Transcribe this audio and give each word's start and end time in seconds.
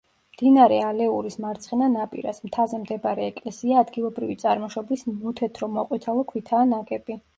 მდინარე 0.35 0.77
ალეურის 0.85 1.35
მარცხენა 1.43 1.89
ნაპირას, 1.95 2.39
მთაზე 2.49 2.79
მდებარე 2.85 3.27
ეკლესია 3.33 3.83
ადგილობრივი 3.85 4.39
წარმოშობის 4.45 5.05
მოთეთრო-მოყვითალო 5.13 6.25
ქვითაა 6.33 6.69
ნაგები. 6.73 7.21